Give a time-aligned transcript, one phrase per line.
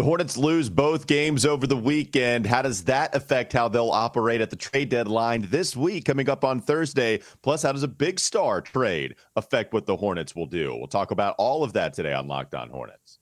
[0.00, 2.46] The Hornets lose both games over the weekend.
[2.46, 6.42] How does that affect how they'll operate at the trade deadline this week coming up
[6.42, 7.20] on Thursday?
[7.42, 10.74] Plus, how does a big star trade affect what the Hornets will do?
[10.74, 13.18] We'll talk about all of that today on Locked On Hornets.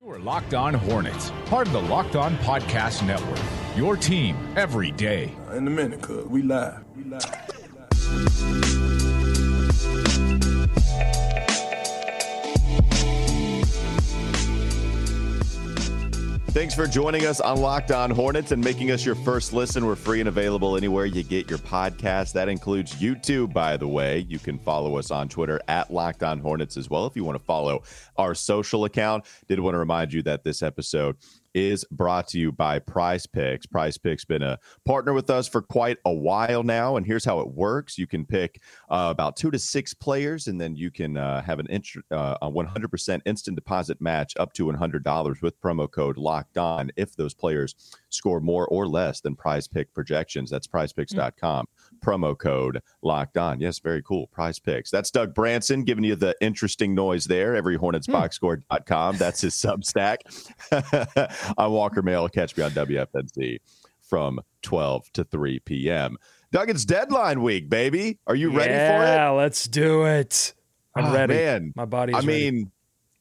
[0.00, 3.44] You're Locked On Hornets, part of the Locked On Podcast Network.
[3.76, 5.34] Your team every day.
[5.52, 6.84] In a minute, cuz we live.
[6.94, 7.24] We live.
[7.58, 8.67] We live.
[16.58, 19.86] Thanks for joining us on Locked On Hornets and making us your first listen.
[19.86, 22.32] We're free and available anywhere you get your podcast.
[22.32, 24.26] That includes YouTube, by the way.
[24.28, 27.38] You can follow us on Twitter at Locked On Hornets as well if you want
[27.38, 27.84] to follow
[28.16, 29.24] our social account.
[29.46, 31.14] Did want to remind you that this episode
[31.58, 33.66] is brought to you by Prize Picks.
[33.66, 37.40] Prize Picks been a partner with us for quite a while now, and here's how
[37.40, 41.16] it works: you can pick uh, about two to six players, and then you can
[41.16, 45.90] uh, have an int- uh, a 100% instant deposit match up to $100 with promo
[45.90, 47.74] code Locked On if those players
[48.10, 50.50] score more or less than Prize Pick projections.
[50.50, 51.66] That's PrizePicks.com.
[51.66, 51.98] Mm.
[52.00, 53.60] Promo code Locked On.
[53.60, 54.28] Yes, very cool.
[54.28, 54.90] Prize Picks.
[54.90, 57.56] That's Doug Branson giving you the interesting noise there.
[57.56, 59.14] Every HornetsBoxScore.com.
[59.14, 59.18] Mm.
[59.18, 60.18] That's his Substack.
[61.58, 62.28] I'm Walker Mail.
[62.28, 63.58] Catch me on WFNZ
[64.00, 66.16] from 12 to 3 p.m.
[66.50, 68.18] Doug, it's deadline week, baby.
[68.26, 69.08] Are you ready yeah, for it?
[69.08, 70.54] Yeah, let's do it.
[70.94, 71.34] I'm oh, ready.
[71.34, 71.72] Man.
[71.76, 72.50] My body's I ready.
[72.50, 72.72] mean,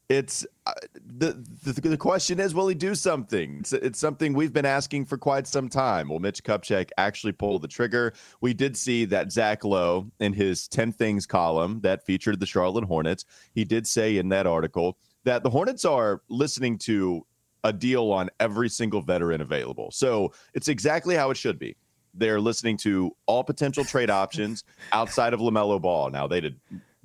[0.09, 0.71] it's uh,
[1.17, 3.57] the, the the question is, will he do something?
[3.59, 6.07] It's, it's something we've been asking for quite some time.
[6.07, 8.13] Will Mitch Kupchak actually pull the trigger?
[8.39, 12.85] We did see that Zach Lowe in his 10 things column that featured the Charlotte
[12.85, 17.25] Hornets, he did say in that article that the Hornets are listening to
[17.65, 19.91] a deal on every single veteran available.
[19.91, 21.75] So it's exactly how it should be.
[22.13, 26.09] They're listening to all potential trade options outside of LaMelo Ball.
[26.11, 26.59] Now they did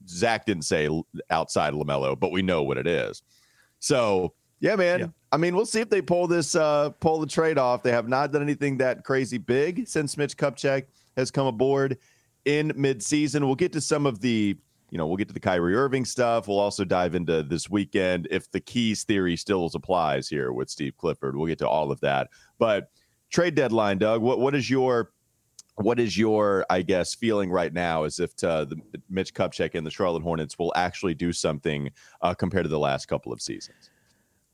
[0.06, 0.88] Zach didn't say
[1.30, 3.22] outside LaMelo, but we know what it is.
[3.78, 5.00] So yeah, man.
[5.00, 5.06] Yeah.
[5.32, 7.82] I mean, we'll see if they pull this uh pull the trade off.
[7.82, 10.84] They have not done anything that crazy big since Mitch Kupchak
[11.16, 11.98] has come aboard
[12.44, 13.40] in midseason.
[13.40, 14.56] We'll get to some of the
[14.90, 16.46] you know, we'll get to the Kyrie Irving stuff.
[16.46, 20.98] We'll also dive into this weekend if the keys theory still applies here with Steve
[20.98, 21.34] Clifford.
[21.34, 22.28] We'll get to all of that.
[22.58, 22.90] But
[23.30, 25.12] trade deadline, Doug, what what is your
[25.76, 28.76] what is your, I guess, feeling right now as if to the
[29.08, 31.90] Mitch Kupchak and the Charlotte Hornets will actually do something
[32.20, 33.90] uh, compared to the last couple of seasons?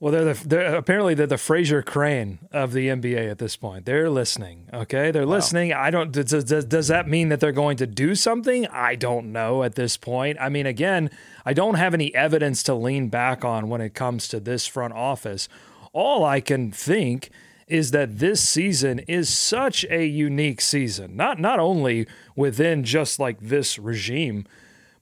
[0.01, 3.85] Well, they're, the, they're apparently they're the Frasier Crane of the NBA at this point.
[3.85, 4.69] They're listening.
[4.73, 5.35] Okay, they're wow.
[5.35, 5.73] listening.
[5.73, 6.13] I don't.
[6.13, 8.69] Does, does, does that mean that they're going to do something?
[8.69, 10.39] I don't know at this point.
[10.41, 11.11] I mean, again,
[11.45, 14.95] I don't have any evidence to lean back on when it comes to this front
[14.95, 15.49] office.
[15.93, 17.31] All I can think
[17.69, 21.17] is that this season is such a unique season.
[21.17, 22.07] Not not only
[22.37, 24.47] within just like this regime,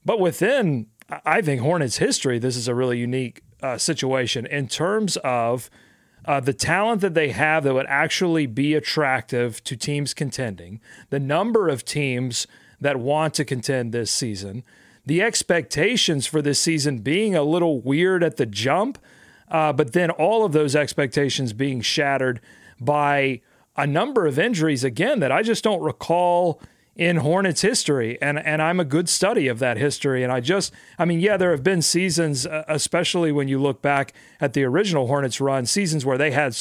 [0.04, 0.86] but within
[1.24, 2.38] I think Hornets history.
[2.38, 5.70] This is a really unique uh, situation in terms of
[6.24, 11.20] uh, the talent that they have that would actually be attractive to teams contending, the
[11.20, 12.46] number of teams
[12.80, 14.64] that want to contend this season,
[15.04, 18.98] the expectations for this season being a little weird at the jump,
[19.48, 22.40] uh, but then all of those expectations being shattered
[22.80, 23.40] by
[23.76, 26.60] a number of injuries again that I just don't recall
[26.96, 30.22] in Hornets history, and and I'm a good study of that history.
[30.22, 33.82] And I just, I mean, yeah, there have been seasons, uh, especially when you look
[33.82, 36.56] back at the original Hornets run, seasons where they had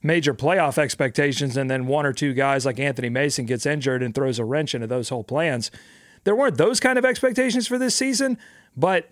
[0.00, 4.14] major playoff expectations, and then one or two guys like Anthony Mason gets injured and
[4.14, 5.72] throws a wrench into those whole plans.
[6.22, 8.38] There weren't those kind of expectations for this season,
[8.76, 9.10] but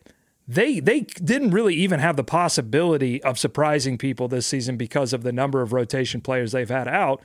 [0.50, 5.22] they they didn't really even have the possibility of surprising people this season because of
[5.22, 7.22] the number of rotation players they've had out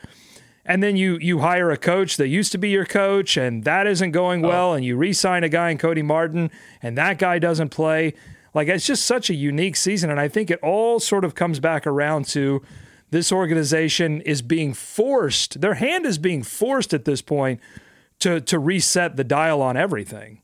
[0.64, 3.88] and then you you hire a coach that used to be your coach and that
[3.88, 4.50] isn't going oh.
[4.50, 4.74] well oh.
[4.74, 6.52] and you re-sign a guy in Cody Martin
[6.84, 8.14] and that guy doesn't play
[8.54, 11.60] like it's just such a unique season and I think it all sort of comes
[11.60, 12.62] back around to
[13.10, 17.60] this organization is being forced their hand is being forced at this point
[18.20, 20.44] to to reset the dial on everything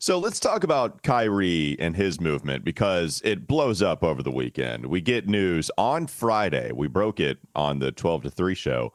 [0.00, 4.86] so let's talk about Kyrie and his movement because it blows up over the weekend.
[4.86, 6.72] We get news on Friday.
[6.72, 8.92] We broke it on the 12 to 3 show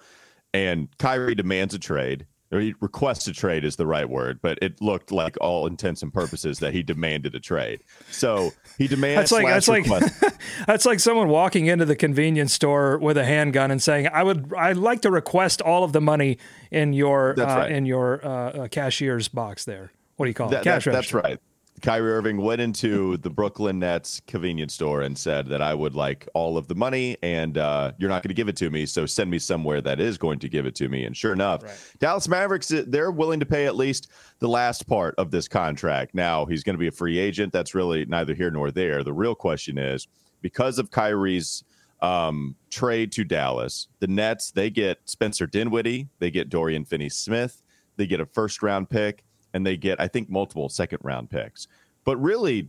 [0.56, 2.26] and Kyrie demands a trade.
[2.52, 6.04] Or he requests a trade is the right word, but it looked like all intents
[6.04, 7.82] and purposes that he demanded a trade.
[8.12, 9.32] So he demands.
[9.32, 10.36] That's like that's like
[10.68, 14.54] that's like someone walking into the convenience store with a handgun and saying, "I would
[14.56, 16.38] I'd like to request all of the money
[16.70, 17.72] in your uh, right.
[17.72, 20.64] in your uh, uh, cashier's box there." What do you call that, it?
[20.64, 21.40] Cash that, that's right.
[21.82, 26.28] Kyrie Irving went into the Brooklyn Nets convenience store and said that I would like
[26.34, 28.86] all of the money and uh, you're not going to give it to me.
[28.86, 31.04] So send me somewhere that is going to give it to me.
[31.04, 31.78] And sure enough, right.
[32.00, 34.10] Dallas Mavericks, uh, they're willing to pay at least
[34.40, 36.16] the last part of this contract.
[36.16, 37.52] Now, he's going to be a free agent.
[37.52, 39.04] That's really neither here nor there.
[39.04, 40.08] The real question is
[40.42, 41.66] because of Kyrie's
[42.02, 43.90] um, trade to Dallas.
[44.00, 47.64] The Nets, they get Spencer Dinwiddie, they get Dorian Finney Smith,
[47.98, 49.25] they get a first round pick,
[49.56, 51.68] and they get, I think, multiple second round picks.
[52.04, 52.68] But really,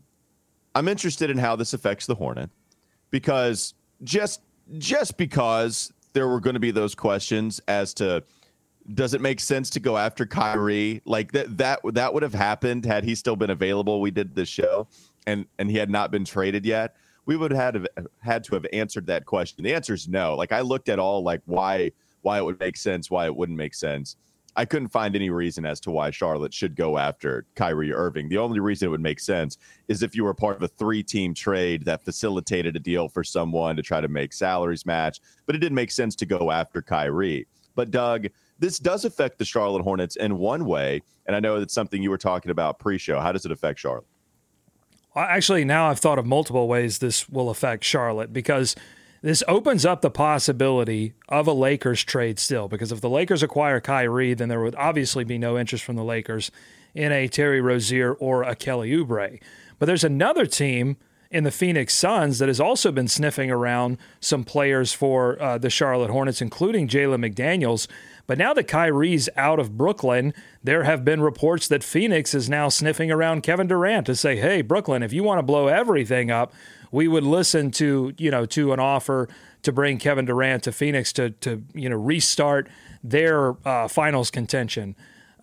[0.75, 2.49] I'm interested in how this affects the Hornet
[3.11, 3.75] because
[4.05, 4.41] just
[4.79, 8.23] just because there were going to be those questions as to
[8.94, 11.03] does it make sense to go after Kyrie?
[11.05, 14.00] Like that that that would have happened had he still been available.
[14.00, 14.87] We did this show
[15.27, 16.94] and and he had not been traded yet.
[17.25, 19.65] We would have had, had to have answered that question.
[19.65, 20.37] The answer is no.
[20.37, 21.91] Like I looked at all like why
[22.23, 24.17] why it would make sense, why it wouldn't make sense.
[24.56, 28.29] I couldn't find any reason as to why Charlotte should go after Kyrie Irving.
[28.29, 31.03] The only reason it would make sense is if you were part of a three
[31.03, 35.55] team trade that facilitated a deal for someone to try to make salaries match, but
[35.55, 37.47] it didn't make sense to go after Kyrie.
[37.75, 41.02] But Doug, this does affect the Charlotte Hornets in one way.
[41.26, 43.20] And I know that's something you were talking about pre show.
[43.20, 44.06] How does it affect Charlotte?
[45.14, 48.75] Well, actually, now I've thought of multiple ways this will affect Charlotte because
[49.26, 52.69] this opens up the possibility of a Lakers trade still.
[52.69, 56.05] Because if the Lakers acquire Kyrie, then there would obviously be no interest from the
[56.05, 56.52] Lakers
[56.94, 59.40] in a Terry Rozier or a Kelly Oubre.
[59.81, 60.96] But there's another team
[61.28, 65.70] in the Phoenix Suns that has also been sniffing around some players for uh, the
[65.70, 67.88] Charlotte Hornets, including Jalen McDaniels.
[68.28, 72.69] But now that Kyrie's out of Brooklyn, there have been reports that Phoenix is now
[72.69, 76.52] sniffing around Kevin Durant to say, "Hey, Brooklyn, if you want to blow everything up,
[76.91, 79.29] we would listen to you know to an offer
[79.62, 82.69] to bring Kevin Durant to Phoenix to to you know restart
[83.03, 84.97] their uh, finals contention."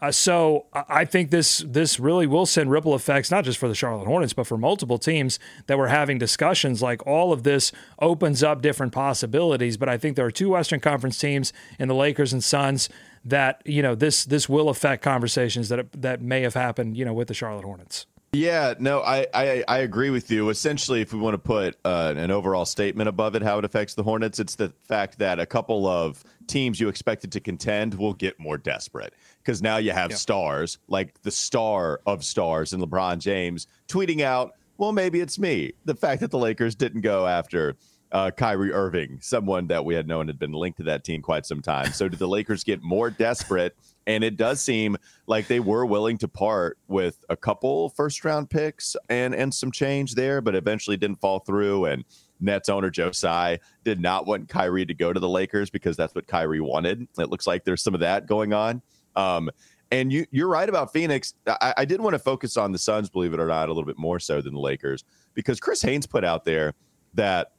[0.03, 3.73] Uh, so I think this this really will send ripple effects, not just for the
[3.73, 6.81] Charlotte Hornets, but for multiple teams that were having discussions.
[6.81, 9.77] Like all of this opens up different possibilities.
[9.77, 12.89] But I think there are two Western Conference teams in the Lakers and Suns
[13.23, 17.13] that you know this this will affect conversations that that may have happened you know
[17.13, 18.05] with the Charlotte Hornets.
[18.33, 20.49] Yeah, no, I, I, I agree with you.
[20.49, 23.93] Essentially, if we want to put uh, an overall statement above it, how it affects
[23.93, 28.13] the Hornets, it's the fact that a couple of teams you expected to contend will
[28.13, 30.17] get more desperate because now you have yeah.
[30.17, 35.73] stars like the star of stars and LeBron James tweeting out, "Well, maybe it's me."
[35.85, 37.75] The fact that the Lakers didn't go after
[38.11, 41.45] uh, Kyrie Irving, someone that we had known had been linked to that team quite
[41.45, 41.93] some time.
[41.93, 43.75] So did the Lakers get more desperate?
[44.05, 44.97] And it does seem
[45.27, 49.71] like they were willing to part with a couple first round picks and and some
[49.71, 51.85] change there, but eventually didn't fall through.
[51.85, 52.03] And
[52.39, 56.13] Nets owner Joe Tsai did not want Kyrie to go to the Lakers because that's
[56.13, 57.07] what Kyrie wanted.
[57.17, 58.81] It looks like there's some of that going on.
[59.15, 59.49] Um,
[59.91, 61.35] and you, you're right about Phoenix.
[61.47, 63.85] I, I did want to focus on the Suns, believe it or not, a little
[63.85, 65.03] bit more so than the Lakers,
[65.35, 66.73] because Chris Haynes put out there
[67.13, 67.51] that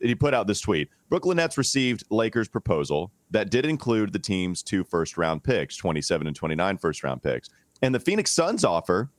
[0.00, 4.62] he put out this tweet Brooklyn Nets received Lakers' proposal that did include the team's
[4.62, 7.48] two first round picks, 27 and 29 first round picks.
[7.82, 9.10] And the Phoenix Suns offer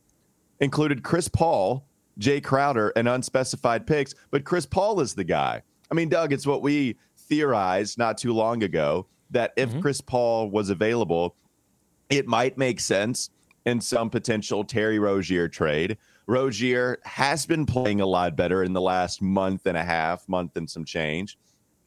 [0.59, 1.85] included Chris Paul,
[2.19, 4.15] Jae Crowder, and unspecified picks.
[4.31, 5.61] But Chris Paul is the guy.
[5.91, 9.81] I mean, Doug, it's what we theorized not too long ago that if mm-hmm.
[9.81, 11.35] Chris Paul was available,
[12.09, 13.29] it might make sense
[13.65, 18.81] in some potential Terry Rozier trade Rozier has been playing a lot better in the
[18.81, 21.37] last month and a half, month and some change.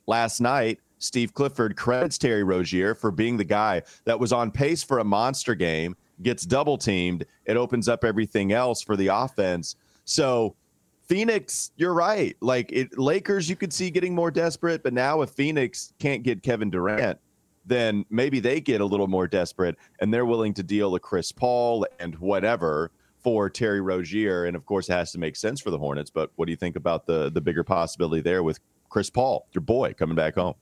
[0.06, 4.82] Last night, Steve Clifford credits Terry Rozier for being the guy that was on pace
[4.82, 7.24] for a monster game, gets double teamed.
[7.44, 9.76] It opens up everything else for the offense.
[10.04, 10.56] So,
[11.02, 12.36] Phoenix, you're right.
[12.40, 16.42] Like it, Lakers, you could see getting more desperate, but now if Phoenix can't get
[16.42, 17.18] Kevin Durant,
[17.64, 21.32] then maybe they get a little more desperate and they're willing to deal a Chris
[21.32, 22.90] Paul and whatever
[23.22, 26.10] for Terry Rozier, and of course, it has to make sense for the Hornets.
[26.10, 29.62] But what do you think about the the bigger possibility there with Chris Paul, your
[29.62, 30.54] boy, coming back home?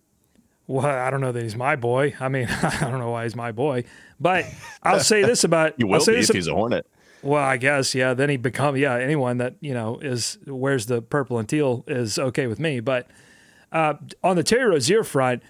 [0.67, 2.15] Well, I don't know that he's my boy.
[2.19, 3.85] I mean, I don't know why he's my boy,
[4.19, 4.47] but
[4.83, 6.87] I'll say this about you will say be if he's a Hornet.
[7.23, 8.15] Well, I guess yeah.
[8.15, 8.97] Then he become yeah.
[8.97, 12.81] Anyone that you know is wears the purple and teal is okay with me.
[12.81, 13.09] But
[13.73, 15.43] uh, on the Terry Rozier front,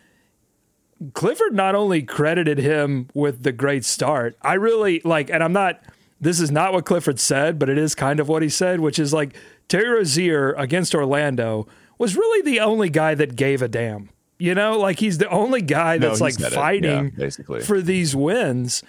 [1.13, 4.37] Clifford not only credited him with the great start.
[4.43, 5.81] I really like, and I'm not
[6.21, 8.99] this is not what Clifford said, but it is kind of what he said, which
[8.99, 9.35] is like
[9.69, 11.67] Terry Rozier against Orlando
[11.99, 14.11] was really the only guy that gave a damn.
[14.39, 17.61] You know, like he's the only guy that's no, like fighting yeah, basically.
[17.61, 18.83] for these wins.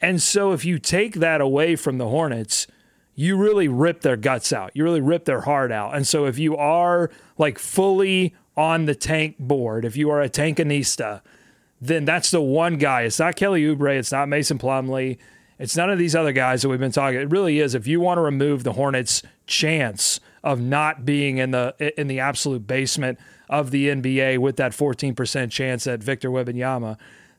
[0.00, 2.66] And so if you take that away from the Hornets,
[3.14, 4.70] you really rip their guts out.
[4.74, 5.94] You really rip their heart out.
[5.94, 10.28] And so if you are like fully on the tank board, if you are a
[10.28, 11.20] tankanista,
[11.80, 13.02] then that's the one guy.
[13.02, 15.18] It's not Kelly Oubre, it's not Mason Plumlee,
[15.58, 17.20] it's none of these other guys that we've been talking.
[17.20, 17.74] It really is.
[17.74, 22.20] If you want to remove the Hornets' chance of not being in the in the
[22.20, 23.18] absolute basement
[23.48, 26.96] of the NBA with that 14% chance at Victor Wembanyama,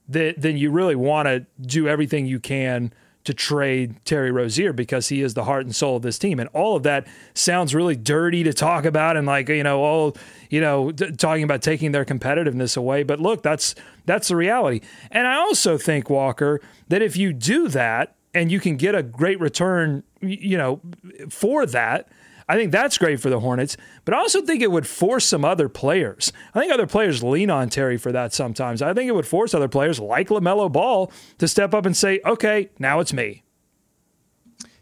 [0.08, 2.94] that, then you really want to do everything you can
[3.26, 6.40] to trade Terry Rozier because he is the heart and soul of this team.
[6.40, 10.16] And all of that sounds really dirty to talk about and like, you know, all,
[10.50, 13.04] you know, talking about taking their competitiveness away.
[13.04, 14.82] But look, that's that's the reality.
[15.12, 19.04] And I also think Walker that if you do that and you can get a
[19.04, 20.82] great return, you know,
[21.30, 22.08] for that,
[22.48, 25.44] I think that's great for the Hornets, but I also think it would force some
[25.44, 26.32] other players.
[26.54, 28.82] I think other players lean on Terry for that sometimes.
[28.82, 32.20] I think it would force other players like LaMelo Ball to step up and say,
[32.26, 33.45] okay, now it's me.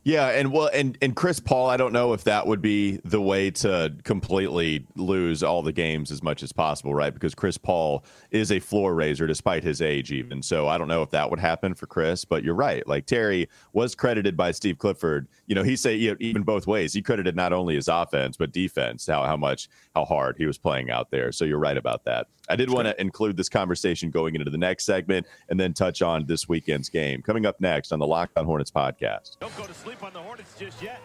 [0.05, 3.21] Yeah, and well, and and Chris Paul, I don't know if that would be the
[3.21, 7.13] way to completely lose all the games as much as possible, right?
[7.13, 10.43] Because Chris Paul is a floor raiser despite his age, even.
[10.43, 12.85] So I don't know if that would happen for Chris, but you're right.
[12.85, 15.29] Like Terry was credited by Steve Clifford.
[15.47, 16.91] You know, he say you know, even both ways.
[16.91, 20.57] He credited not only his offense but defense, how how much how hard he was
[20.57, 21.31] playing out there.
[21.31, 22.27] So you're right about that.
[22.49, 26.01] I did want to include this conversation going into the next segment and then touch
[26.01, 27.21] on this weekend's game.
[27.21, 29.39] Coming up next on the Locked On Hornets podcast.
[29.39, 31.01] Don't go to sleep on the Hornets just yet.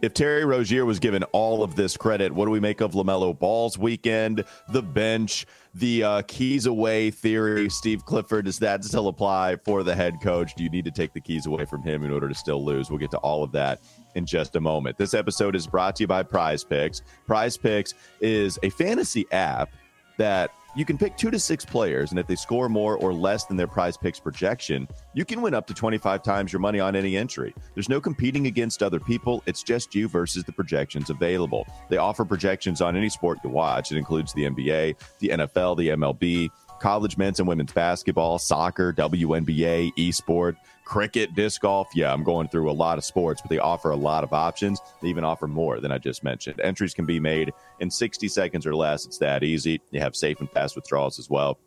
[0.00, 3.36] If Terry Rozier was given all of this credit, what do we make of LaMelo
[3.36, 5.44] Ball's weekend, the bench,
[5.74, 7.68] the uh, keys away theory?
[7.68, 10.54] Steve Clifford, does that still apply for the head coach?
[10.54, 12.90] Do you need to take the keys away from him in order to still lose?
[12.90, 13.80] We'll get to all of that
[14.14, 14.98] in just a moment.
[14.98, 17.02] This episode is brought to you by Prize Picks.
[17.26, 19.72] Prize Picks is a fantasy app
[20.16, 23.44] that you can pick two to six players, and if they score more or less
[23.44, 26.94] than their prize picks projection, you can win up to 25 times your money on
[26.94, 27.54] any entry.
[27.74, 31.66] There's no competing against other people, it's just you versus the projections available.
[31.88, 35.88] They offer projections on any sport you watch, it includes the NBA, the NFL, the
[35.88, 40.56] MLB college men's and women's basketball, soccer, WNBA, esport,
[40.88, 41.88] cricket, disc golf.
[41.94, 44.80] Yeah, I'm going through a lot of sports, but they offer a lot of options.
[45.02, 46.60] They even offer more than I just mentioned.
[46.60, 49.04] Entries can be made in 60 seconds or less.
[49.04, 49.80] It's that easy.
[49.90, 51.58] You have safe and fast withdrawals as well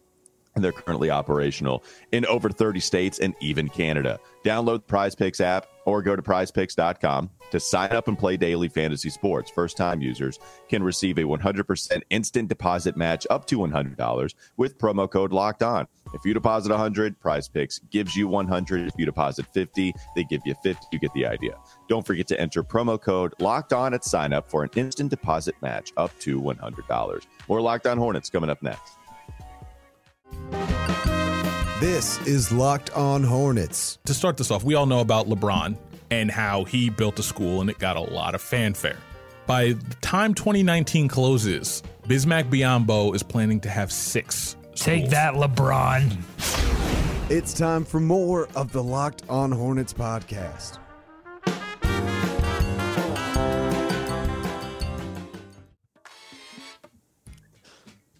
[0.56, 4.20] and they're currently operational in over 30 states and even Canada.
[4.44, 8.68] Download the Prize Picks app or go to prizepicks.com to sign up and play daily
[8.68, 9.52] fantasy sports.
[9.52, 15.10] First time users can receive a 100% instant deposit match up to $100 with promo
[15.10, 15.88] code locked on.
[16.14, 18.88] If you deposit 100, Prize Picks gives you 100.
[18.88, 20.88] If you deposit 50, they give you 50.
[20.92, 21.58] You get the idea.
[21.88, 25.56] Don't forget to enter promo code locked on at sign up for an instant deposit
[25.62, 27.26] match up to $100.
[27.48, 28.98] More Locked On Hornets coming up next.
[31.82, 33.98] This is Locked On Hornets.
[34.06, 35.76] To start this off, we all know about LeBron
[36.12, 39.00] and how he built a school and it got a lot of fanfare.
[39.48, 44.56] By the time 2019 closes, Bismack Biyombo is planning to have six.
[44.76, 46.22] Take that, LeBron.
[47.32, 50.78] It's time for more of the Locked On Hornets podcast.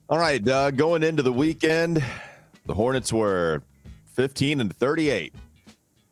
[0.10, 2.03] All right, uh, going into the weekend,
[2.65, 3.63] the Hornets were
[4.13, 5.34] 15 and 38,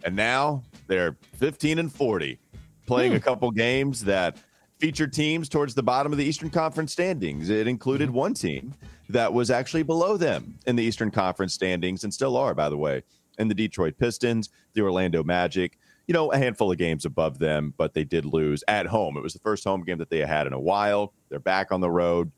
[0.03, 2.39] and now they're 15 and 40,
[2.85, 3.17] playing hmm.
[3.17, 4.37] a couple games that
[4.79, 7.49] featured teams towards the bottom of the Eastern Conference standings.
[7.49, 8.15] It included hmm.
[8.15, 8.73] one team
[9.09, 12.77] that was actually below them in the Eastern Conference standings, and still are, by the
[12.77, 13.03] way,
[13.37, 15.77] in the Detroit Pistons, the Orlando Magic.
[16.07, 19.15] You know, a handful of games above them, but they did lose at home.
[19.15, 21.13] It was the first home game that they had in a while.
[21.29, 22.31] They're back on the road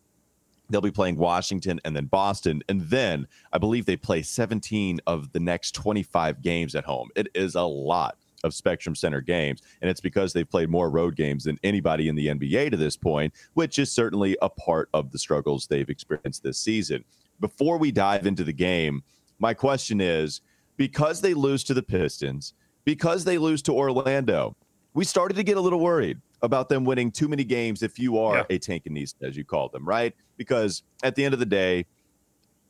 [0.72, 2.64] They'll be playing Washington and then Boston.
[2.70, 7.10] And then I believe they play 17 of the next 25 games at home.
[7.16, 9.62] It is a lot of Spectrum Center games.
[9.82, 12.98] And it's because they've played more road games than anybody in the NBA to this
[12.98, 17.04] point, which is certainly a part of the struggles they've experienced this season.
[17.40, 19.04] Before we dive into the game,
[19.40, 20.42] my question is
[20.78, 22.54] because they lose to the Pistons,
[22.86, 24.56] because they lose to Orlando,
[24.94, 28.18] we started to get a little worried about them winning too many games if you
[28.18, 28.56] are yeah.
[28.56, 30.14] a tankanista, as you call them, right?
[30.38, 31.86] Because at the end of the day,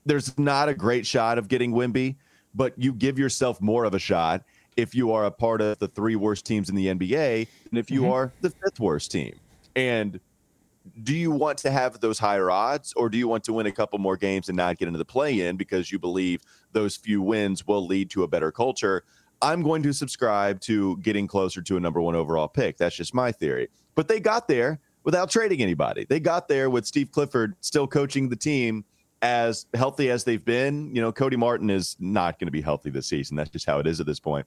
[0.05, 2.15] there's not a great shot of getting Wemby,
[2.53, 4.43] but you give yourself more of a shot
[4.77, 7.91] if you are a part of the three worst teams in the NBA and if
[7.91, 8.11] you mm-hmm.
[8.11, 9.35] are the fifth worst team.
[9.75, 10.19] And
[11.03, 13.71] do you want to have those higher odds or do you want to win a
[13.71, 17.21] couple more games and not get into the play in because you believe those few
[17.21, 19.03] wins will lead to a better culture?
[19.41, 22.77] I'm going to subscribe to getting closer to a number one overall pick.
[22.77, 23.69] That's just my theory.
[23.95, 26.05] But they got there without trading anybody.
[26.07, 28.85] They got there with Steve Clifford still coaching the team
[29.21, 30.93] as healthy as they've been.
[30.95, 33.35] You know, Cody Martin is not going to be healthy this season.
[33.35, 34.45] That's just how it is at this point.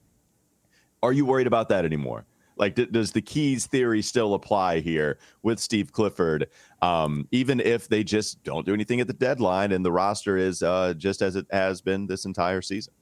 [1.03, 2.25] Are you worried about that anymore?
[2.57, 6.49] Like, d- does the keys theory still apply here with Steve Clifford?
[6.83, 10.63] Um, even if they just don't do anything at the deadline and the roster is
[10.63, 12.95] uh, just as it has been this entire season?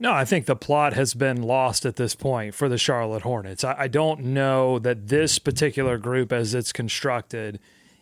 [0.00, 3.64] No, I think the plot has been lost at this point for the Charlotte Hornets.
[3.64, 7.58] I, I don't know that this particular group, as it's constructed,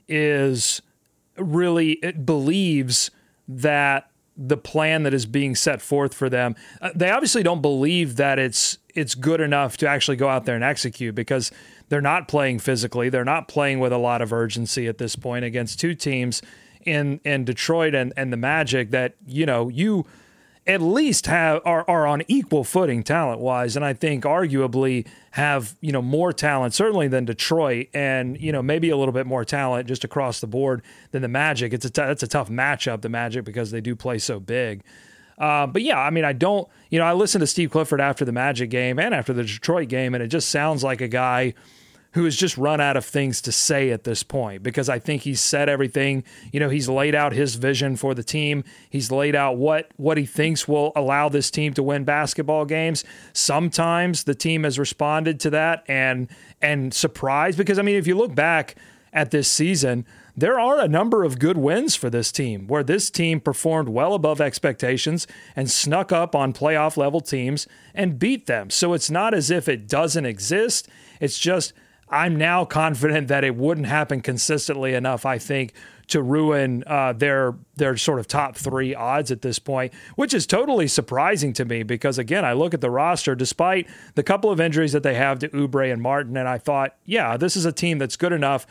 [0.06, 0.82] is
[1.38, 3.10] really, it believes
[3.48, 6.54] that the plan that is being set forth for them.
[6.82, 10.54] Uh, they obviously don't believe that it's it's good enough to actually go out there
[10.54, 11.50] and execute because
[11.88, 13.08] they're not playing physically.
[13.08, 16.42] They're not playing with a lot of urgency at this point against two teams
[16.84, 20.04] in in Detroit and, and the Magic that, you know, you
[20.66, 25.76] at least have are, are on equal footing talent wise and I think arguably have,
[25.80, 29.44] you know, more talent certainly than Detroit and, you know, maybe a little bit more
[29.44, 30.82] talent just across the board
[31.12, 31.72] than the Magic.
[31.72, 34.82] It's a t- it's a tough matchup the Magic because they do play so big.
[35.38, 38.24] Uh, but yeah, I mean, I don't, you know, I listened to Steve Clifford after
[38.24, 41.54] the Magic game and after the Detroit game, and it just sounds like a guy
[42.16, 45.22] who has just run out of things to say at this point because I think
[45.22, 46.24] he's said everything.
[46.50, 48.64] You know, he's laid out his vision for the team.
[48.88, 53.04] He's laid out what what he thinks will allow this team to win basketball games.
[53.34, 56.28] Sometimes the team has responded to that and
[56.62, 58.76] and surprised because I mean, if you look back
[59.12, 63.10] at this season, there are a number of good wins for this team where this
[63.10, 68.70] team performed well above expectations and snuck up on playoff level teams and beat them.
[68.70, 70.88] So it's not as if it doesn't exist.
[71.20, 71.74] It's just
[72.08, 75.72] I'm now confident that it wouldn't happen consistently enough, I think,
[76.08, 80.46] to ruin uh, their their sort of top three odds at this point, which is
[80.46, 84.60] totally surprising to me because again, I look at the roster, despite the couple of
[84.60, 87.72] injuries that they have to Oubre and Martin, and I thought, yeah, this is a
[87.72, 88.66] team that's good enough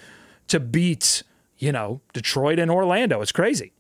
[0.48, 1.24] to beat,
[1.58, 3.22] you know, Detroit and Orlando.
[3.22, 3.74] It's crazy.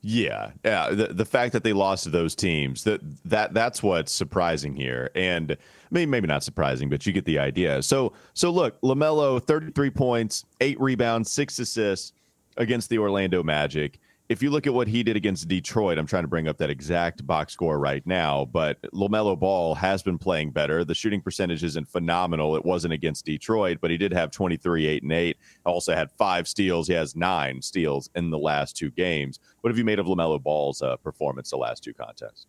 [0.00, 0.90] Yeah, yeah.
[0.90, 5.10] The the fact that they lost to those teams that that that's what's surprising here,
[5.14, 5.56] and
[5.92, 7.82] maybe maybe not surprising, but you get the idea.
[7.82, 12.12] So so look, Lamelo, thirty three points, eight rebounds, six assists
[12.56, 13.98] against the Orlando Magic
[14.32, 16.70] if you look at what he did against Detroit, I'm trying to bring up that
[16.70, 20.84] exact box score right now, but LaMelo Ball has been playing better.
[20.84, 22.56] The shooting percentage isn't phenomenal.
[22.56, 25.36] It wasn't against Detroit, but he did have 23, 8, and 8.
[25.66, 26.88] Also had five steals.
[26.88, 29.38] He has nine steals in the last two games.
[29.60, 32.46] What have you made of LaMelo Ball's uh, performance the last two contests?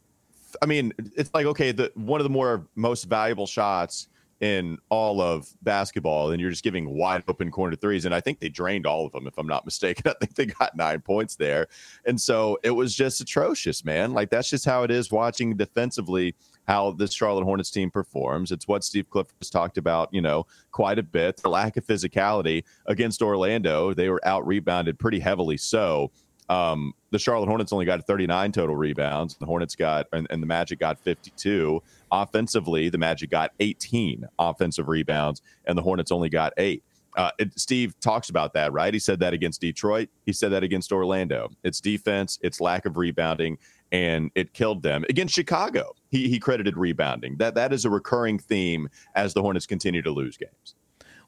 [0.60, 4.08] I mean, it's like okay, the one of the more most valuable shots
[4.42, 8.40] in all of basketball and you're just giving wide open corner threes and i think
[8.40, 10.02] they drained all of them if i'm not mistaken.
[10.06, 11.68] I think they got nine points there.
[12.04, 14.12] And so it was just atrocious man.
[14.12, 16.34] Like that's just how it is watching defensively
[16.68, 18.52] how this charlotte hornets team performs.
[18.52, 21.36] It's what steve clifford has talked about you know quite a bit.
[21.38, 25.56] The lack of physicality against orlando they were out rebounded pretty heavily.
[25.56, 26.10] So
[26.52, 29.36] um, the Charlotte Hornets only got 39 total rebounds.
[29.36, 31.82] The Hornets got, and, and, the Magic got 52.
[32.10, 36.82] Offensively, the Magic got 18 offensive rebounds, and the Hornets only got eight.
[37.16, 38.92] Uh, it, Steve talks about that, right?
[38.92, 40.10] He said that against Detroit.
[40.26, 41.50] He said that against Orlando.
[41.64, 43.56] It's defense, it's lack of rebounding,
[43.90, 45.04] and it killed them.
[45.08, 47.36] Against Chicago, he, he credited rebounding.
[47.38, 50.74] That that is a recurring theme as the Hornets continue to lose games.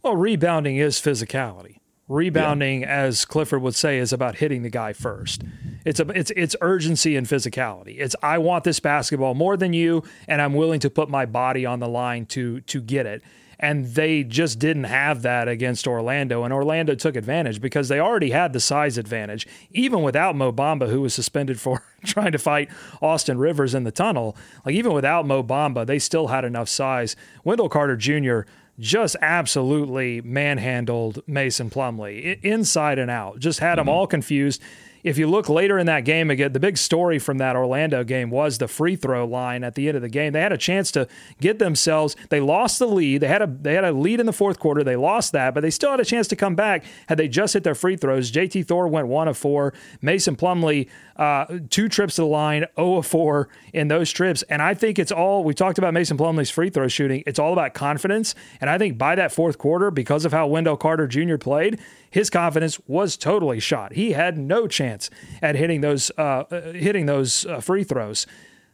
[0.03, 1.79] Well, rebounding is physicality.
[2.09, 2.89] Rebounding, yeah.
[2.89, 5.43] as Clifford would say, is about hitting the guy first.
[5.87, 7.97] It's a it's it's urgency and physicality.
[7.99, 11.65] It's I want this basketball more than you, and I'm willing to put my body
[11.65, 13.23] on the line to to get it.
[13.59, 16.43] And they just didn't have that against Orlando.
[16.43, 20.91] And Orlando took advantage because they already had the size advantage, even without Mo Bamba,
[20.91, 22.69] who was suspended for trying to fight
[23.01, 24.37] Austin Rivers in the tunnel.
[24.67, 27.15] Like, even without Mo Bamba, they still had enough size.
[27.45, 28.41] Wendell Carter Jr.
[28.79, 33.91] just absolutely manhandled Mason Plumlee inside and out, just had them mm-hmm.
[33.91, 34.61] all confused
[35.05, 38.31] if you look later in that game again, the big story from that Orlando game
[38.31, 40.33] was the free throw line at the end of the game.
[40.33, 41.07] They had a chance to
[41.41, 42.17] get themselves.
[42.31, 43.19] They lost the lead.
[43.19, 44.83] They had a they had a lead in the fourth quarter.
[44.83, 47.53] They lost that, but they still had a chance to come back had they just
[47.53, 48.33] hit their free throws.
[48.33, 49.75] JT Thor went one of four.
[50.01, 54.43] Mason Plumlee uh, two trips to the line, 0 of 4 in those trips.
[54.45, 57.23] And I think it's all, we talked about Mason Plumlee's free throw shooting.
[57.27, 58.35] It's all about confidence.
[58.61, 61.37] And I think by that fourth quarter, because of how Wendell Carter Jr.
[61.37, 61.81] played,
[62.15, 63.95] his confidence was totally shot.
[63.95, 65.11] He had no chance
[65.43, 68.25] at hitting those, uh, hitting those uh, free throws.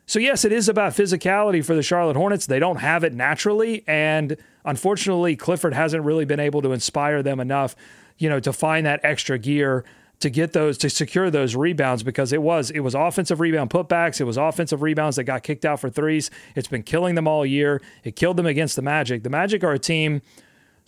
[0.05, 2.45] So, yes, it is about physicality for the Charlotte Hornets.
[2.45, 3.83] They don't have it naturally.
[3.87, 7.77] And unfortunately, Clifford hasn't really been able to inspire them enough,
[8.19, 9.87] you know, to find that extra gear
[10.19, 14.21] to get those to secure those rebounds because it was it was offensive rebound putbacks,
[14.21, 16.31] it was offensive rebounds that got kicked out for threes.
[16.55, 17.81] It's been killing them all year.
[18.05, 19.23] It killed them against the Magic.
[19.23, 20.21] The Magic are a team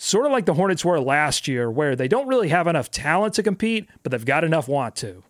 [0.03, 3.35] sort of like the Hornets were last year where they don't really have enough talent
[3.35, 5.23] to compete, but they've got enough want to.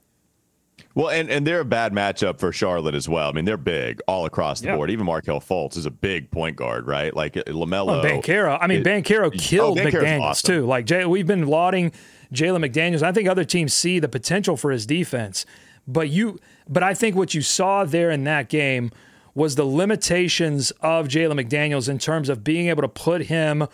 [0.95, 3.29] Well, and, and they're a bad matchup for Charlotte as well.
[3.29, 4.91] I mean, they're big all across the board.
[4.91, 7.15] Even Markelle Fultz is a big point guard, right?
[7.15, 8.01] Like uh, LaMelo.
[8.01, 8.59] Oh, Banchero.
[8.61, 10.55] I mean, Banchero oh, killed oh, McDaniels awesome.
[10.55, 10.67] too.
[10.67, 11.93] Like Jay, we've been lauding
[12.33, 13.03] Jalen McDaniels.
[13.03, 15.47] I think other teams see the potential for his defense,
[15.87, 18.91] but you, but I think what you saw there in that game
[19.35, 23.67] was the limitations of Jalen McDaniels in terms of being able to put him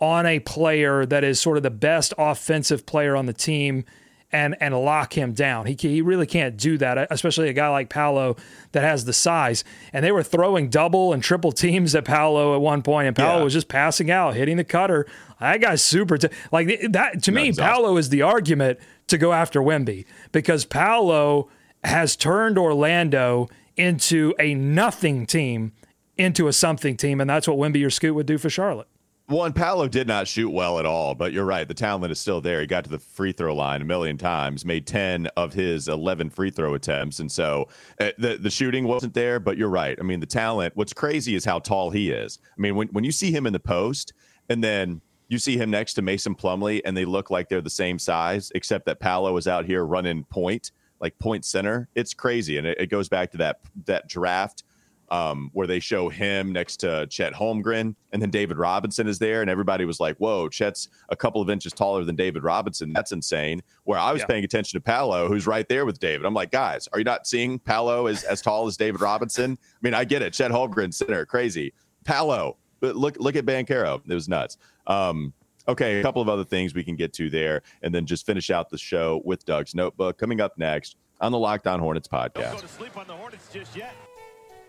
[0.00, 3.84] on a player that is sort of the best offensive player on the team
[4.32, 5.66] and and lock him down.
[5.66, 8.36] He he really can't do that, especially a guy like Paolo
[8.72, 9.64] that has the size.
[9.92, 13.38] And they were throwing double and triple teams at Paolo at one point, and Paolo
[13.38, 13.44] yeah.
[13.44, 15.06] was just passing out, hitting the cutter.
[15.40, 16.18] That guy's super.
[16.18, 21.48] T- like that to me, Paolo is the argument to go after Wemby because Paolo
[21.84, 25.72] has turned Orlando into a nothing team
[26.18, 28.88] into a something team, and that's what Wemby or Scoot would do for Charlotte.
[29.28, 31.66] One, Paolo did not shoot well at all, but you're right.
[31.66, 32.60] The talent is still there.
[32.60, 36.30] He got to the free throw line a million times, made 10 of his 11
[36.30, 37.18] free throw attempts.
[37.18, 37.66] And so
[37.98, 39.98] uh, the, the shooting wasn't there, but you're right.
[39.98, 42.38] I mean, the talent, what's crazy is how tall he is.
[42.56, 44.12] I mean, when, when you see him in the post
[44.48, 47.68] and then you see him next to Mason Plumlee and they look like they're the
[47.68, 51.88] same size, except that Paolo is out here running point, like point center.
[51.96, 52.58] It's crazy.
[52.58, 54.62] And it, it goes back to that, that draft
[55.10, 59.40] um, where they show him next to Chet Holmgren, and then David Robinson is there,
[59.40, 62.92] and everybody was like, "Whoa, Chet's a couple of inches taller than David Robinson.
[62.92, 64.26] That's insane." Where I was yeah.
[64.26, 66.26] paying attention to Paolo, who's right there with David.
[66.26, 69.58] I'm like, guys, are you not seeing Paolo as as tall as David Robinson?
[69.60, 71.72] I mean, I get it, Chet Holmgren center, crazy.
[72.04, 74.58] Paolo, but look look at Banchero, it was nuts.
[74.86, 75.32] Um,
[75.68, 78.50] okay, a couple of other things we can get to there, and then just finish
[78.50, 82.64] out the show with Doug's notebook coming up next on the Locked On Hornets podcast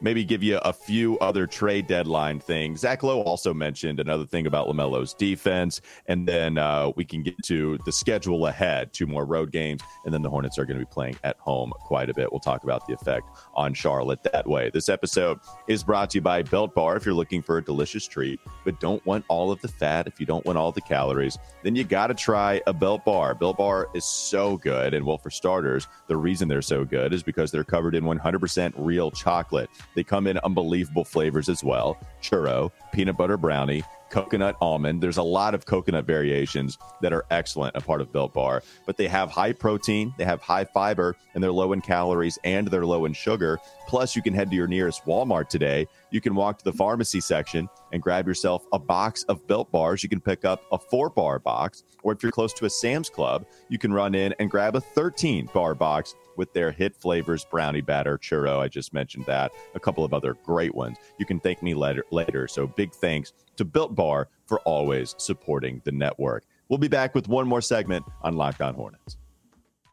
[0.01, 2.81] maybe give you a few other trade deadline things.
[2.81, 5.81] Zach Lowe also mentioned another thing about LaMelo's defense.
[6.07, 9.81] And then uh, we can get to the schedule ahead, two more road games.
[10.05, 12.31] And then the Hornets are going to be playing at home quite a bit.
[12.31, 14.69] We'll talk about the effect on Charlotte that way.
[14.73, 16.97] This episode is brought to you by Built Bar.
[16.97, 20.19] If you're looking for a delicious treat, but don't want all of the fat, if
[20.19, 23.35] you don't want all the calories, then you got to try a Built Bar.
[23.35, 24.93] Built Bar is so good.
[24.93, 28.73] And well, for starters, the reason they're so good is because they're covered in 100%
[28.77, 29.69] real chocolate.
[29.97, 35.01] They come in unbelievable flavors as well churro, peanut butter brownie, coconut almond.
[35.01, 38.95] There's a lot of coconut variations that are excellent, a part of Built Bar, but
[38.95, 42.85] they have high protein, they have high fiber, and they're low in calories and they're
[42.85, 43.57] low in sugar.
[43.87, 45.87] Plus, you can head to your nearest Walmart today.
[46.11, 50.03] You can walk to the pharmacy section and grab yourself a box of Built Bars.
[50.03, 53.09] You can pick up a four bar box, or if you're close to a Sam's
[53.09, 57.45] Club, you can run in and grab a 13 bar box with their hit flavors
[57.45, 58.59] brownie batter churro.
[58.59, 59.51] I just mentioned that.
[59.75, 60.97] A couple of other great ones.
[61.17, 62.47] You can thank me later later.
[62.47, 66.43] So big thanks to built bar for always supporting the network.
[66.69, 69.17] We'll be back with one more segment on locked on hornets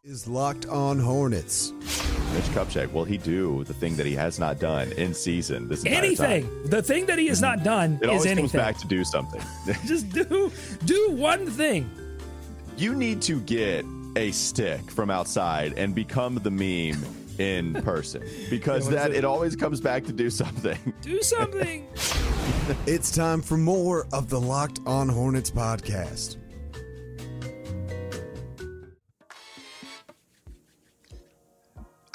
[0.05, 1.73] is locked on hornets
[2.35, 5.69] Mitch Kupchak, will he do the thing that he has not done in season?
[5.69, 6.43] This anything.
[6.43, 6.67] Time?
[6.67, 9.41] The thing that he has not done it always comes back to do something.
[9.87, 10.51] Just do
[10.85, 11.89] do one thing.
[12.77, 13.85] You need to get
[14.17, 17.05] a stick from outside and become the meme
[17.39, 20.93] in person because that it always comes back to do something.
[21.03, 21.87] Do something.
[22.87, 26.39] it's time for more of the Locked On Hornets podcast.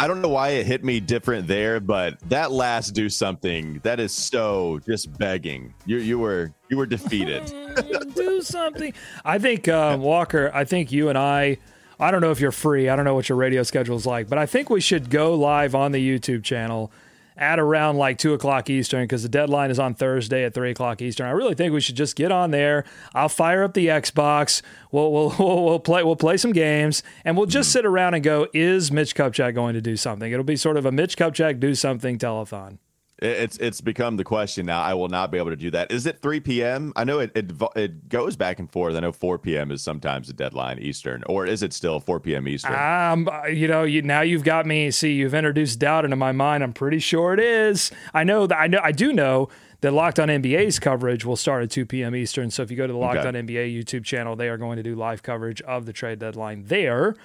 [0.01, 3.99] I don't know why it hit me different there, but that last do something that
[3.99, 5.73] is so just begging.
[5.85, 7.45] You you were you were defeated.
[8.15, 8.93] do something.
[9.25, 10.51] I think uh, Walker.
[10.53, 11.57] I think you and I.
[11.99, 12.87] I don't know if you're free.
[12.87, 15.35] I don't know what your radio schedule is like, but I think we should go
[15.35, 16.93] live on the YouTube channel
[17.39, 21.01] at around like two o'clock Eastern because the deadline is on Thursday at three o'clock
[21.01, 21.25] Eastern.
[21.25, 22.83] I really think we should just get on there.
[23.15, 24.61] I'll fire up the Xbox.
[24.91, 27.79] We'll we'll we'll, we'll play we'll play some games and we'll just mm-hmm.
[27.79, 28.47] sit around and go.
[28.53, 30.31] Is Mitch Kupchak going to do something?
[30.31, 32.77] It'll be sort of a Mitch Kupchak do something telethon.
[33.21, 34.81] It's it's become the question now.
[34.81, 35.91] I will not be able to do that.
[35.91, 36.93] Is it 3 p.m.?
[36.95, 38.95] I know it, it it goes back and forth.
[38.95, 39.71] I know 4 p.m.
[39.71, 42.47] is sometimes a deadline Eastern, or is it still 4 p.m.
[42.47, 42.75] Eastern?
[42.75, 44.89] Um, you know, you now you've got me.
[44.91, 46.63] See, you've introduced doubt into my mind.
[46.63, 47.91] I'm pretty sure it is.
[48.13, 49.49] I know that I know I do know
[49.81, 52.15] that Locked On NBA's coverage will start at 2 p.m.
[52.15, 52.51] Eastern.
[52.51, 53.27] So if you go to the Locked Okay.
[53.27, 56.65] On NBA YouTube channel, they are going to do live coverage of the trade deadline
[56.65, 57.15] there.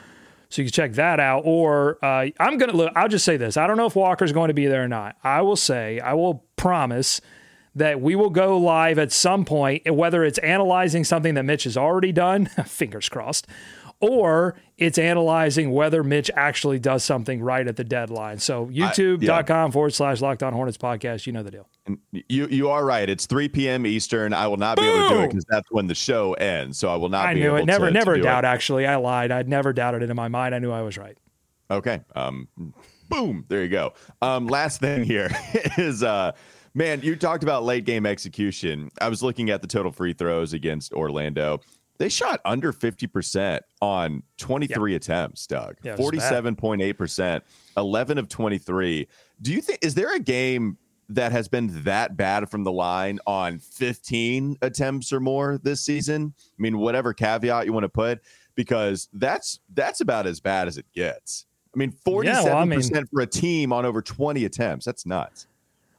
[0.49, 1.43] So you can check that out.
[1.45, 3.57] Or uh, I'm going to look, I'll just say this.
[3.57, 5.17] I don't know if Walker's going to be there or not.
[5.23, 7.21] I will say, I will promise
[7.75, 11.77] that we will go live at some point, whether it's analyzing something that Mitch has
[11.77, 13.47] already done, fingers crossed,
[14.09, 18.39] or it's analyzing whether Mitch actually does something right at the deadline.
[18.39, 21.27] So youtube.com forward slash locked on hornets podcast.
[21.27, 21.69] You know the deal.
[22.13, 23.09] You you are right.
[23.09, 23.87] It's 3 p.m.
[23.87, 24.33] Eastern.
[24.33, 26.79] I will not be able to do it because that's when the show ends.
[26.79, 27.67] So I will not I be knew it.
[27.67, 28.49] Never, to, never to do doubt, it.
[28.49, 28.87] actually.
[28.87, 29.31] I lied.
[29.31, 30.55] I'd never doubted it in my mind.
[30.55, 31.17] I knew I was right.
[31.71, 32.01] Okay.
[32.17, 32.49] Um
[33.09, 33.45] boom.
[33.49, 33.95] There you go.
[34.23, 35.31] Um last thing here
[35.79, 36.33] is uh
[36.75, 38.91] man, you talked about late game execution.
[39.01, 41.61] I was looking at the total free throws against Orlando.
[41.99, 45.77] They shot under 50% on 23 attempts, Doug.
[45.83, 46.45] Yeah, it was bad.
[46.45, 47.41] 47.8%,
[47.77, 49.09] 11 of 23.
[49.43, 50.77] Do you think is there a game
[51.11, 56.35] that has been that bad from the line on 15 attempts or more this season?
[56.39, 58.21] I mean, whatever caveat you want to put
[58.57, 61.47] because that's that's about as bad as it gets.
[61.75, 64.85] I mean, 47% Yeah, well, I mean- for a team on over 20 attempts.
[64.87, 65.47] That's nuts.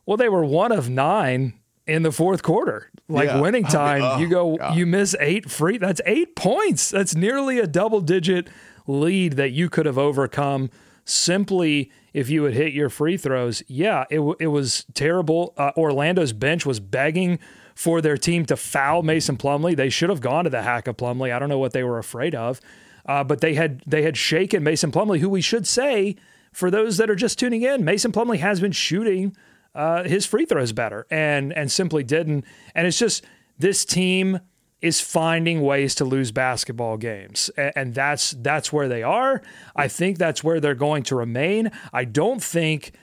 [0.05, 1.53] Well, they were one of nine
[1.87, 2.89] in the fourth quarter.
[3.07, 3.41] Like Yeah.
[3.41, 4.75] winning I mean, time, oh, you go, God.
[4.77, 5.77] you miss eight free.
[5.77, 6.89] That's eight points.
[6.89, 8.47] That's nearly a double digit
[8.87, 10.69] lead that you could have overcome
[11.03, 13.61] simply if you had hit your free throws.
[13.67, 15.53] Yeah, it, w- it was terrible.
[15.57, 17.39] Uh, Orlando's bench was begging
[17.75, 19.75] for their team to foul Mason Plumlee.
[19.75, 21.31] They should have gone to the hack of Plumlee.
[21.33, 22.59] I don't know what they were afraid of,
[23.05, 26.15] uh, but they had they had shaken Mason Plumlee, who we should say
[26.51, 29.35] for those that are just tuning in, Mason Plumlee has been shooting
[29.75, 32.45] uh, his free throws better and and simply didn't.
[32.73, 33.23] And it's just
[33.59, 34.39] this team
[34.81, 39.41] is finding ways to lose basketball games, A- and that's that's where they are.
[39.75, 41.71] I think that's where they're going to remain.
[41.93, 42.93] I don't think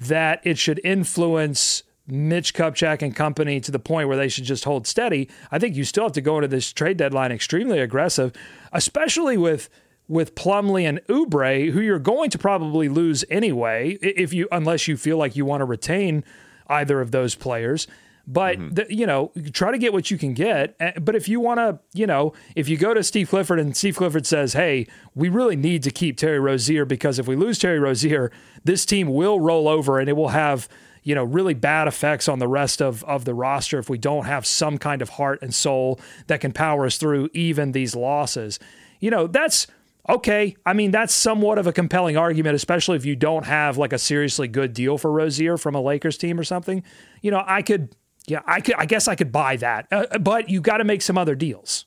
[0.00, 4.64] that it should influence Mitch Kupchak and company to the point where they should just
[4.64, 5.30] hold steady.
[5.50, 8.32] I think you still have to go into this trade deadline extremely aggressive,
[8.72, 9.68] especially with
[10.12, 14.98] with Plumlee and Oubre, who you're going to probably lose anyway, if you unless you
[14.98, 16.22] feel like you want to retain
[16.66, 17.86] either of those players.
[18.26, 18.74] But mm-hmm.
[18.74, 20.76] the, you know, try to get what you can get.
[21.02, 23.96] But if you want to, you know, if you go to Steve Clifford and Steve
[23.96, 27.80] Clifford says, "Hey, we really need to keep Terry Rozier because if we lose Terry
[27.80, 28.30] Rozier,
[28.62, 30.68] this team will roll over and it will have."
[31.04, 34.24] You know, really bad effects on the rest of, of the roster if we don't
[34.24, 35.98] have some kind of heart and soul
[36.28, 38.60] that can power us through even these losses.
[39.00, 39.66] You know, that's
[40.08, 40.56] okay.
[40.66, 43.98] I mean, that's somewhat of a compelling argument, especially if you don't have like a
[43.98, 46.82] seriously good deal for Rozier from a Lakers team or something.
[47.20, 47.94] You know, I could,
[48.26, 51.02] yeah, I could, I guess I could buy that, uh, but you got to make
[51.02, 51.86] some other deals.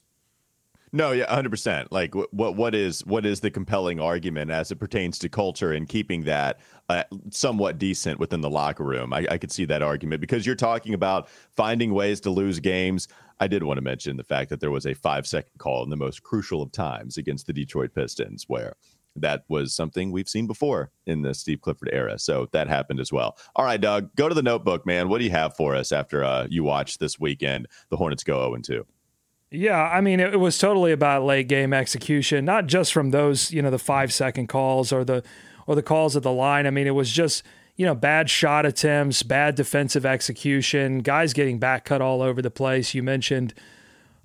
[0.96, 1.92] No, yeah, hundred percent.
[1.92, 5.90] Like, what what is what is the compelling argument as it pertains to culture and
[5.90, 9.12] keeping that uh, somewhat decent within the locker room?
[9.12, 13.10] I, I could see that argument because you're talking about finding ways to lose games.
[13.40, 15.90] I did want to mention the fact that there was a five second call in
[15.90, 18.76] the most crucial of times against the Detroit Pistons, where
[19.16, 22.20] that was something we've seen before in the Steve Clifford era.
[22.20, 23.38] So that happened as well.
[23.56, 25.10] All right, Doug, go to the notebook, man.
[25.10, 27.68] What do you have for us after uh, you watch this weekend?
[27.90, 28.86] The Hornets go 0 2.
[29.52, 33.52] Yeah, I mean, it, it was totally about late game execution, not just from those,
[33.52, 35.24] you know, the five second calls or the
[35.68, 36.68] or the calls at the line.
[36.68, 37.44] I mean, it was just
[37.76, 42.52] you know bad shot attempts, bad defensive execution, guys getting back cut all over the
[42.52, 42.94] place.
[42.94, 43.54] You mentioned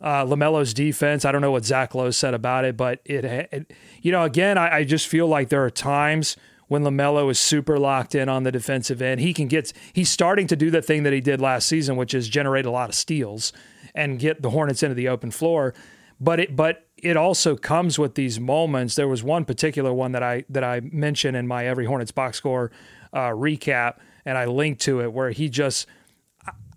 [0.01, 1.25] uh, Lamelo's defense.
[1.25, 4.57] I don't know what Zach Lowe said about it, but it, it you know, again,
[4.57, 6.37] I, I just feel like there are times
[6.69, 9.21] when Lamelo is super locked in on the defensive end.
[9.21, 12.15] He can get he's starting to do the thing that he did last season, which
[12.15, 13.53] is generate a lot of steals
[13.95, 15.75] and get the Hornets into the open floor.
[16.21, 18.95] But it but it also comes with these moments.
[18.95, 22.37] There was one particular one that I that I mentioned in my every Hornets box
[22.37, 22.71] score
[23.13, 25.87] uh, recap, and I linked to it where he just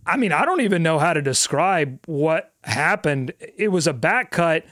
[0.06, 3.34] I mean, I don't even know how to describe what happened.
[3.40, 4.66] It was a back cut,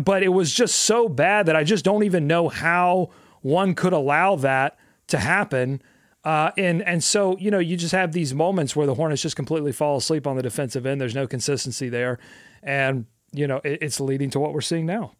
[0.00, 3.92] but it was just so bad that I just don't even know how one could
[3.92, 4.78] allow that
[5.08, 5.82] to happen.
[6.24, 9.34] Uh, and and so you know you just have these moments where the Hornets just
[9.34, 11.00] completely fall asleep on the defensive end.
[11.00, 12.20] There's no consistency there,
[12.62, 15.14] and you know it, it's leading to what we're seeing now.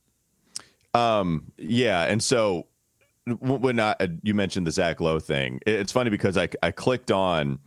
[0.95, 2.69] Um, yeah, and so
[3.27, 7.11] when I, uh, you mentioned the Zach Lowe thing, it's funny because I I clicked
[7.11, 7.59] on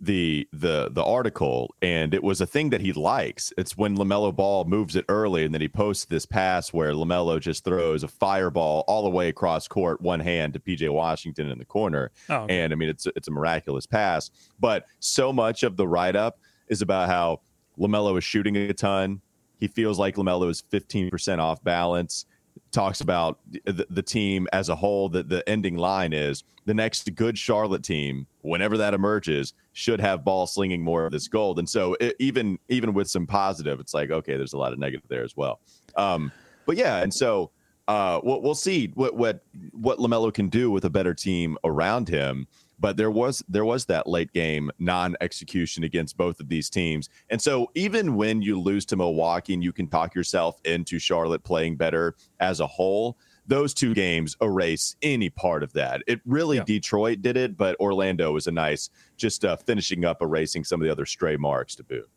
[0.00, 3.52] the the the article and it was a thing that he likes.
[3.56, 7.40] It's when LaMelo Ball moves it early and then he posts this pass where LaMelo
[7.40, 11.58] just throws a fireball all the way across court one hand to PJ Washington in
[11.58, 12.10] the corner.
[12.28, 12.58] Oh, okay.
[12.58, 16.40] And I mean it's it's a miraculous pass, but so much of the write up
[16.68, 17.40] is about how
[17.78, 19.20] LaMelo is shooting a ton.
[19.60, 22.26] He feels like LaMelo is 15% off balance
[22.70, 27.14] talks about the, the, team as a whole that the ending line is the next
[27.14, 31.58] good charlotte team whenever that emerges should have ball slinging more of this gold.
[31.58, 34.78] And so it, even even with some positive it's like okay there's a lot of
[34.78, 35.60] negative there as well.
[35.96, 36.32] Um,
[36.66, 37.50] but yeah and so
[37.88, 42.08] uh, we'll, we'll see what what what lamelo can do with a better team around
[42.08, 42.46] him
[42.82, 47.08] but there was there was that late game non-execution against both of these teams.
[47.30, 51.44] And so even when you lose to Milwaukee and you can talk yourself into Charlotte
[51.44, 53.16] playing better as a whole,
[53.46, 56.02] those two games erase any part of that.
[56.08, 56.64] It really yeah.
[56.64, 60.84] Detroit did it, but Orlando was a nice just uh, finishing up erasing some of
[60.84, 62.10] the other stray marks to boot.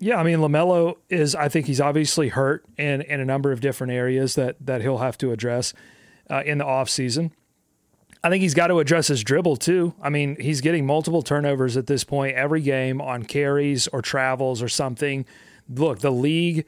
[0.00, 1.36] Yeah, I mean Lamelo is.
[1.36, 4.98] I think he's obviously hurt in in a number of different areas that that he'll
[4.98, 5.72] have to address
[6.28, 7.32] uh, in the off season.
[8.24, 9.94] I think he's got to address his dribble too.
[10.00, 14.62] I mean, he's getting multiple turnovers at this point every game on carries or travels
[14.62, 15.26] or something.
[15.68, 16.64] Look, the league,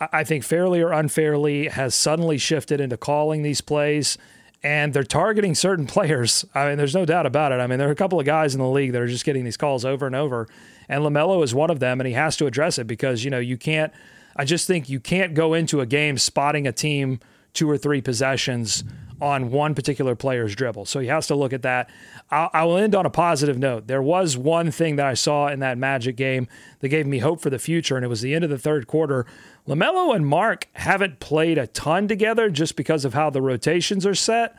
[0.00, 4.18] I think fairly or unfairly, has suddenly shifted into calling these plays
[4.64, 6.44] and they're targeting certain players.
[6.54, 7.60] I mean, there's no doubt about it.
[7.60, 9.44] I mean, there are a couple of guys in the league that are just getting
[9.44, 10.48] these calls over and over,
[10.88, 13.38] and LaMelo is one of them, and he has to address it because, you know,
[13.38, 13.92] you can't,
[14.34, 17.20] I just think you can't go into a game spotting a team
[17.52, 18.82] two or three possessions
[19.20, 20.84] on one particular player's dribble.
[20.84, 21.88] So he has to look at that.
[22.30, 23.86] I'll, I will end on a positive note.
[23.86, 26.48] There was one thing that I saw in that Magic game
[26.80, 28.86] that gave me hope for the future, and it was the end of the third
[28.86, 29.26] quarter.
[29.66, 34.14] LaMelo and Mark haven't played a ton together just because of how the rotations are
[34.14, 34.56] set.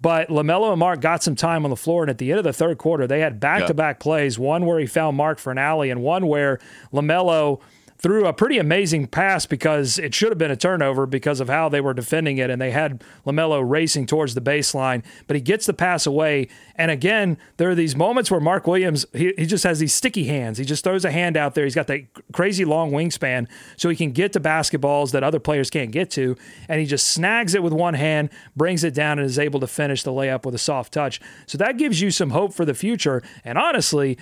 [0.00, 2.44] But LaMelo and Mark got some time on the floor, and at the end of
[2.44, 5.50] the third quarter, they had back to back plays one where he found Mark for
[5.50, 6.60] an alley, and one where
[6.92, 7.60] LaMelo
[7.98, 11.68] threw a pretty amazing pass because it should have been a turnover because of how
[11.68, 12.48] they were defending it.
[12.48, 16.48] And they had LaMelo racing towards the baseline, but he gets the pass away.
[16.76, 20.24] And again, there are these moments where Mark Williams, he, he just has these sticky
[20.24, 20.58] hands.
[20.58, 21.64] He just throws a hand out there.
[21.64, 25.68] He's got that crazy long wingspan so he can get to basketballs that other players
[25.68, 26.36] can't get to.
[26.68, 29.66] And he just snags it with one hand, brings it down, and is able to
[29.66, 31.20] finish the layup with a soft touch.
[31.46, 33.22] So that gives you some hope for the future.
[33.44, 34.18] And honestly,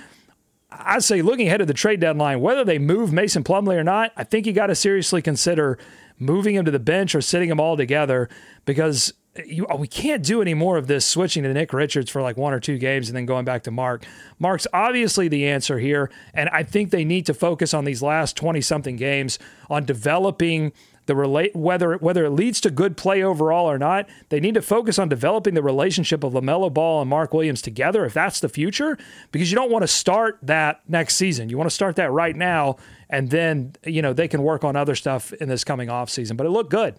[0.79, 4.13] I say looking ahead of the trade deadline, whether they move Mason Plumlee or not,
[4.17, 5.79] I think you got to seriously consider
[6.19, 8.29] moving him to the bench or sitting him all together
[8.65, 9.13] because
[9.45, 12.37] you, uh, we can't do any more of this switching to Nick Richards for like
[12.37, 14.05] one or two games and then going back to Mark.
[14.39, 16.11] Mark's obviously the answer here.
[16.33, 20.73] And I think they need to focus on these last 20 something games on developing
[21.07, 24.63] the relate whether whether it leads to good play overall or not, they need to
[24.63, 28.49] focus on developing the relationship of LaMelo Ball and Mark Williams together if that's the
[28.49, 28.99] future
[29.33, 31.49] because you don't want to start that next season.
[31.49, 32.77] You want to start that right now
[33.09, 36.37] and then, you know, they can work on other stuff in this coming off season,
[36.37, 36.97] but it looked good.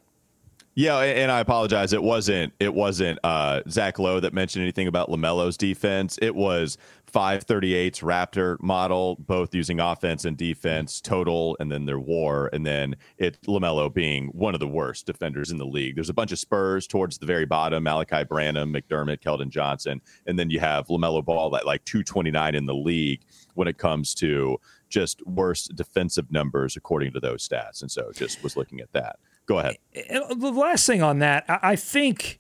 [0.80, 1.92] Yeah, and I apologize.
[1.92, 6.20] It wasn't it wasn't uh, Zach Lowe that mentioned anything about Lamelo's defense.
[6.22, 6.78] It was
[7.12, 12.96] 538's Raptor model, both using offense and defense total, and then their WAR, and then
[13.18, 15.96] it Lamelo being one of the worst defenders in the league.
[15.96, 20.38] There's a bunch of Spurs towards the very bottom: Malaki Branham, McDermott, Keldon Johnson, and
[20.38, 23.22] then you have Lamelo Ball at like 229 in the league
[23.56, 24.60] when it comes to
[24.90, 27.82] just worst defensive numbers according to those stats.
[27.82, 29.18] And so, just was looking at that.
[29.48, 29.78] Go ahead.
[29.94, 32.40] The last thing on that, I think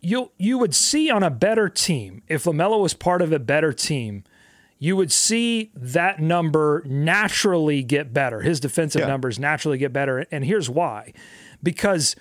[0.00, 3.72] you you would see on a better team if Lamelo was part of a better
[3.72, 4.24] team,
[4.78, 8.40] you would see that number naturally get better.
[8.40, 9.06] His defensive yeah.
[9.06, 11.12] numbers naturally get better, and here's why:
[11.62, 12.16] because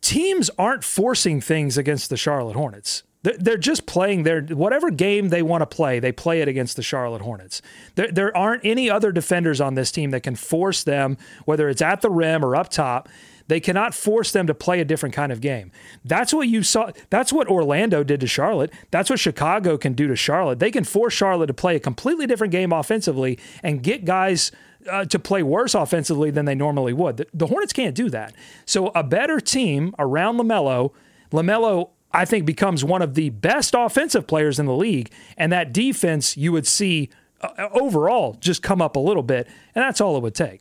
[0.00, 3.02] teams aren't forcing things against the Charlotte Hornets.
[3.22, 5.98] They're just playing their whatever game they want to play.
[5.98, 7.62] They play it against the Charlotte Hornets.
[7.94, 11.80] There, there aren't any other defenders on this team that can force them, whether it's
[11.80, 13.08] at the rim or up top.
[13.48, 15.70] They cannot force them to play a different kind of game.
[16.04, 16.92] That's what you saw.
[17.10, 18.72] That's what Orlando did to Charlotte.
[18.90, 20.58] That's what Chicago can do to Charlotte.
[20.58, 24.50] They can force Charlotte to play a completely different game offensively and get guys
[24.90, 27.18] uh, to play worse offensively than they normally would.
[27.18, 28.34] The, the Hornets can't do that.
[28.64, 30.92] So a better team around LaMelo,
[31.32, 35.72] LaMelo I think becomes one of the best offensive players in the league and that
[35.72, 40.16] defense you would see uh, overall just come up a little bit and that's all
[40.16, 40.60] it would take.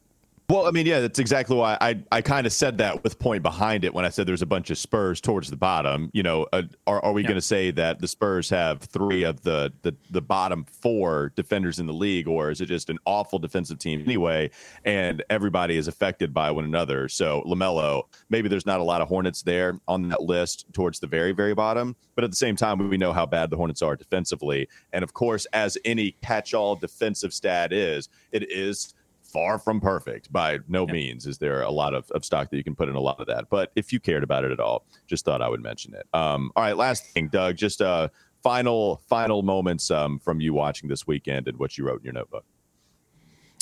[0.49, 3.43] Well, I mean, yeah, that's exactly why I, I kind of said that with point
[3.43, 6.11] behind it when I said there's a bunch of Spurs towards the bottom.
[6.13, 7.29] You know, uh, are, are we yeah.
[7.29, 11.79] going to say that the Spurs have three of the, the the bottom four defenders
[11.79, 14.51] in the league, or is it just an awful defensive team anyway?
[14.83, 17.07] And everybody is affected by one another.
[17.07, 21.07] So Lamelo, maybe there's not a lot of Hornets there on that list towards the
[21.07, 23.95] very very bottom, but at the same time, we know how bad the Hornets are
[23.95, 28.93] defensively, and of course, as any catch-all defensive stat is, it is
[29.33, 32.63] far from perfect by no means is there a lot of, of stock that you
[32.63, 34.85] can put in a lot of that but if you cared about it at all
[35.07, 38.07] just thought i would mention it um, all right last thing doug just uh
[38.43, 42.13] final final moments um, from you watching this weekend and what you wrote in your
[42.13, 42.45] notebook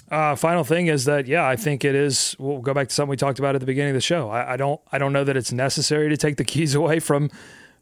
[0.09, 2.35] uh, final thing is that yeah, I think it is.
[2.37, 4.29] We'll go back to something we talked about at the beginning of the show.
[4.29, 7.31] I, I don't I don't know that it's necessary to take the keys away from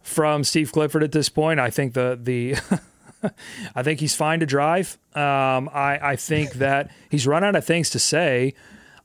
[0.04, 1.60] from Steve Clifford at this point.
[1.60, 2.56] I think the the
[3.76, 4.98] I think he's fine to drive.
[5.14, 8.54] Um, I, I think that he's run out of things to say.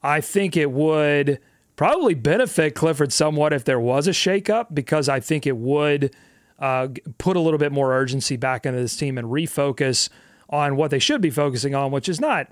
[0.03, 1.41] I think it would
[1.77, 6.15] probably benefit Clifford somewhat if there was a shakeup because I think it would
[6.59, 6.89] uh,
[7.19, 10.09] put a little bit more urgency back into this team and refocus
[10.51, 12.49] on what they should be focusing on, which is not,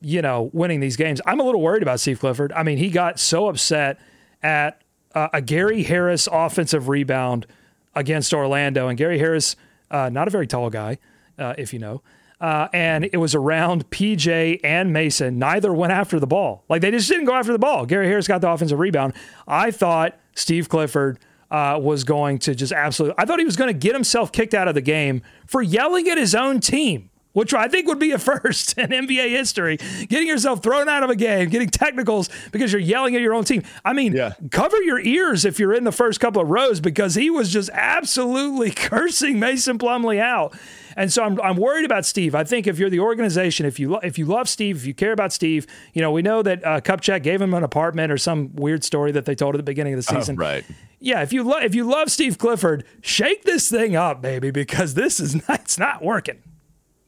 [0.00, 1.20] you know, winning these games.
[1.26, 2.52] I'm a little worried about Steve Clifford.
[2.52, 4.00] I mean, he got so upset
[4.42, 4.80] at
[5.14, 7.46] uh, a Gary Harris offensive rebound
[7.94, 9.56] against Orlando, and Gary Harris–
[9.90, 10.98] uh, not a very tall guy,
[11.38, 12.02] uh, if you know.
[12.40, 15.38] Uh, and it was around PJ and Mason.
[15.38, 16.64] Neither went after the ball.
[16.68, 17.84] Like they just didn't go after the ball.
[17.84, 19.14] Gary Harris got the offensive rebound.
[19.46, 21.18] I thought Steve Clifford
[21.50, 23.16] uh, was going to just absolutely.
[23.18, 26.08] I thought he was going to get himself kicked out of the game for yelling
[26.08, 29.76] at his own team which I think would be a first in NBA history.
[30.08, 33.44] Getting yourself thrown out of a game, getting technicals because you're yelling at your own
[33.44, 33.62] team.
[33.84, 34.32] I mean, yeah.
[34.50, 37.70] cover your ears if you're in the first couple of rows because he was just
[37.72, 40.58] absolutely cursing Mason Plumlee out.
[40.96, 42.34] And so I'm, I'm worried about Steve.
[42.34, 44.92] I think if you're the organization, if you lo- if you love Steve, if you
[44.92, 45.64] care about Steve,
[45.94, 49.12] you know we know that uh, Kupchak gave him an apartment or some weird story
[49.12, 50.34] that they told at the beginning of the oh, season.
[50.36, 50.64] Oh, right.
[50.98, 51.22] Yeah.
[51.22, 55.20] If you lo- if you love Steve Clifford, shake this thing up, baby, because this
[55.20, 56.42] is not, it's not working.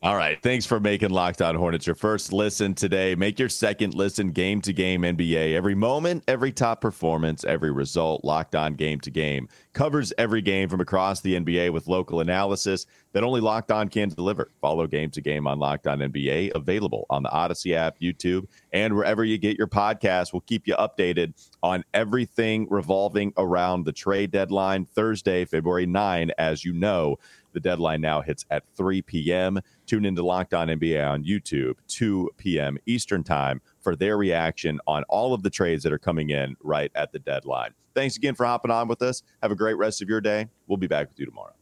[0.03, 0.43] All right.
[0.43, 3.15] Thanks for making Locked On Hornets your first listen today.
[3.15, 5.55] Make your second listen game to game NBA.
[5.55, 10.71] Every moment, every top performance, every result, Locked On Game to Game covers every game
[10.71, 14.51] from across the NBA with local analysis that only Locked On can deliver.
[14.61, 18.97] Follow game to game on Locked On NBA, available on the Odyssey app, YouTube, and
[18.97, 20.33] wherever you get your podcasts.
[20.33, 26.65] We'll keep you updated on everything revolving around the trade deadline Thursday, February 9, as
[26.65, 27.19] you know.
[27.53, 29.61] The deadline now hits at 3 p.m.
[29.87, 32.79] Tune into Locked On NBA on YouTube, 2 p.m.
[32.87, 36.91] Eastern Time, for their reaction on all of the trades that are coming in right
[36.95, 37.73] at the deadline.
[37.95, 39.23] Thanks again for hopping on with us.
[39.43, 40.49] Have a great rest of your day.
[40.67, 41.55] We'll be back with you tomorrow.